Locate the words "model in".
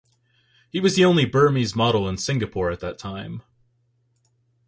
1.75-2.17